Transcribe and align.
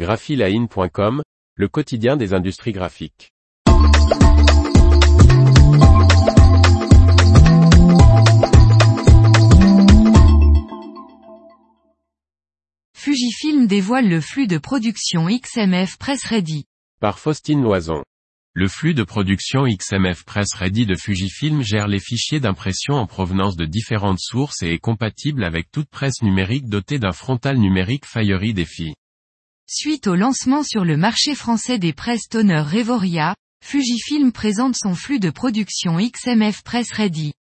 graphiline.com, 0.00 1.22
le 1.56 1.68
quotidien 1.68 2.16
des 2.16 2.32
industries 2.32 2.72
graphiques. 2.72 3.34
Fujifilm 12.96 13.66
dévoile 13.66 14.08
le 14.08 14.22
flux 14.22 14.46
de 14.46 14.56
production 14.56 15.26
XMF 15.26 15.98
Press 15.98 16.24
Ready. 16.24 16.64
Par 17.02 17.18
Faustine 17.18 17.60
Loison. 17.60 18.02
Le 18.54 18.68
flux 18.68 18.94
de 18.94 19.02
production 19.02 19.66
XMF 19.66 20.24
Press 20.24 20.54
Ready 20.54 20.86
de 20.86 20.94
Fujifilm 20.94 21.60
gère 21.60 21.88
les 21.88 22.00
fichiers 22.00 22.40
d'impression 22.40 22.94
en 22.94 23.06
provenance 23.06 23.54
de 23.54 23.66
différentes 23.66 24.20
sources 24.20 24.62
et 24.62 24.72
est 24.72 24.78
compatible 24.78 25.44
avec 25.44 25.70
toute 25.70 25.90
presse 25.90 26.22
numérique 26.22 26.70
dotée 26.70 26.98
d'un 26.98 27.12
frontal 27.12 27.58
numérique 27.58 28.06
Fiery 28.06 28.54
Défi. 28.54 28.94
Suite 29.72 30.08
au 30.08 30.16
lancement 30.16 30.64
sur 30.64 30.84
le 30.84 30.96
marché 30.96 31.36
français 31.36 31.78
des 31.78 31.92
presses 31.92 32.26
toner 32.28 32.60
Revoria, 32.60 33.36
Fujifilm 33.64 34.32
présente 34.32 34.74
son 34.74 34.96
flux 34.96 35.20
de 35.20 35.30
production 35.30 35.98
XMF 35.98 36.64
Press 36.64 36.90
Ready. 36.90 37.34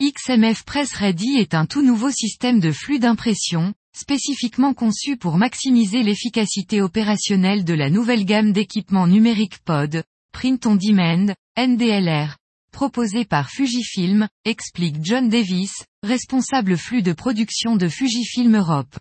XMF 0.00 0.62
Press 0.62 0.92
Ready 0.92 1.38
est 1.38 1.54
un 1.54 1.66
tout 1.66 1.82
nouveau 1.82 2.12
système 2.12 2.60
de 2.60 2.70
flux 2.70 3.00
d'impression, 3.00 3.74
spécifiquement 3.92 4.72
conçu 4.72 5.16
pour 5.16 5.36
maximiser 5.36 6.04
l'efficacité 6.04 6.80
opérationnelle 6.80 7.64
de 7.64 7.74
la 7.74 7.90
nouvelle 7.90 8.24
gamme 8.24 8.52
d'équipements 8.52 9.08
numériques 9.08 9.58
POD, 9.64 10.04
Print 10.30 10.64
on 10.66 10.76
Demand, 10.76 11.34
NDLR, 11.58 12.36
proposé 12.70 13.24
par 13.24 13.50
Fujifilm, 13.50 14.28
explique 14.44 14.98
John 15.04 15.28
Davis, 15.28 15.74
responsable 16.04 16.76
flux 16.76 17.02
de 17.02 17.12
production 17.12 17.74
de 17.74 17.88
Fujifilm 17.88 18.56
Europe. 18.56 18.96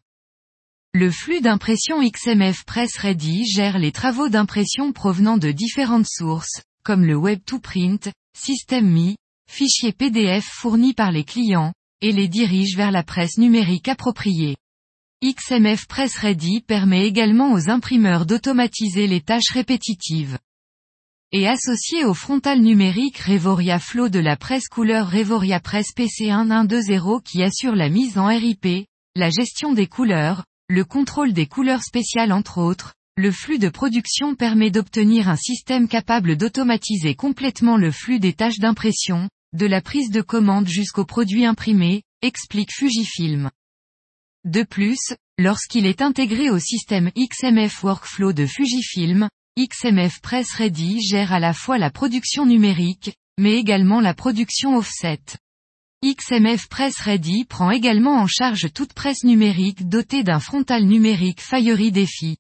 Le 0.94 1.10
flux 1.10 1.40
d'impression 1.40 2.02
XMF 2.04 2.66
Press 2.66 2.98
Ready 2.98 3.46
gère 3.46 3.80
les 3.80 3.94
travaux 3.94 4.28
d'impression 4.28 4.92
provenant 4.92 5.38
de 5.38 5.52
différentes 5.52 6.06
sources, 6.06 6.64
comme 6.84 7.06
le 7.06 7.16
Web2Print, 7.16 8.12
System.me, 8.38 9.16
fichiers 9.50 9.94
PDF 9.94 10.44
fournis 10.44 10.94
par 10.94 11.14
les 11.14 11.24
clients, 11.24 11.72
et 12.02 12.12
les 12.12 12.28
dirige 12.28 12.76
vers 12.76 12.92
la 12.92 13.04
presse 13.04 13.38
numérique 13.38 13.88
appropriée. 13.88 14.58
XMF 15.24 15.88
Press 15.88 16.18
Ready 16.18 16.60
permet 16.60 17.08
également 17.08 17.54
aux 17.54 17.70
imprimeurs 17.70 18.26
d'automatiser 18.26 19.08
les 19.08 19.22
tâches 19.22 19.52
répétitives 19.54 20.38
et 21.32 21.48
associé 21.48 22.04
au 22.04 22.14
frontal 22.14 22.60
numérique 22.60 23.20
Revoria 23.20 23.80
Flow 23.80 24.10
de 24.10 24.20
la 24.20 24.36
presse 24.36 24.68
couleur 24.68 25.10
Revoria 25.10 25.62
Press 25.62 25.96
PC1120 25.96 27.24
qui 27.24 27.42
assure 27.44 27.76
la 27.76 27.88
mise 27.88 28.18
en 28.18 28.26
RIP, 28.26 28.86
la 29.16 29.30
gestion 29.30 29.72
des 29.72 29.88
couleurs, 29.88 30.44
le 30.72 30.86
contrôle 30.86 31.34
des 31.34 31.48
couleurs 31.48 31.84
spéciales 31.84 32.32
entre 32.32 32.58
autres, 32.58 32.94
le 33.18 33.30
flux 33.30 33.60
de 33.60 33.68
production 33.68 34.36
permet 34.36 34.72
d'obtenir 34.72 35.28
un 35.28 35.36
système 35.36 35.90
capable 35.90 36.38
d'automatiser 36.38 37.14
complètement 37.14 37.76
le 37.76 37.92
flux 37.92 38.20
des 38.20 38.32
tâches 38.32 38.60
d'impression, 38.60 39.28
de 39.52 39.66
la 39.66 39.82
prise 39.82 40.12
de 40.12 40.22
commande 40.22 40.70
jusqu'au 40.70 41.04
produit 41.04 41.44
imprimé, 41.44 42.04
explique 42.22 42.72
Fujifilm. 42.72 43.52
De 44.46 44.64
plus, 44.64 45.14
lorsqu'il 45.38 45.86
est 45.86 46.02
intégré 46.02 46.50
au 46.50 46.58
système 46.58 47.12
XMF 47.18 47.84
Workflow 47.84 48.32
de 48.32 48.46
Fujifilm, 48.46 49.28
XMF 49.60 50.22
Press 50.22 50.54
Ready 50.54 51.02
gère 51.02 51.34
à 51.34 51.42
la 51.42 51.54
fois 51.54 51.80
la 51.80 51.90
production 51.90 52.46
numérique, 52.46 53.14
mais 53.38 53.58
également 53.58 54.00
la 54.00 54.14
production 54.14 54.78
offset. 54.78 55.20
XMF 56.04 56.68
Press 56.68 56.98
Ready 56.98 57.46
prend 57.46 57.70
également 57.70 58.16
en 58.16 58.26
charge 58.26 58.74
toute 58.74 58.92
presse 58.92 59.24
numérique 59.24 59.88
dotée 59.88 60.24
d'un 60.24 60.40
frontal 60.40 60.84
numérique 60.84 61.40
Fiery 61.40 61.92
Défi. 61.92 62.38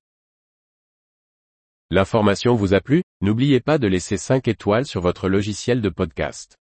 L'information 1.91 2.55
vous 2.55 2.73
a 2.73 2.81
plu? 2.81 3.03
N'oubliez 3.21 3.59
pas 3.59 3.77
de 3.77 3.85
laisser 3.85 4.17
5 4.17 4.47
étoiles 4.47 4.87
sur 4.87 5.01
votre 5.01 5.29
logiciel 5.29 5.79
de 5.79 5.89
podcast. 5.89 6.57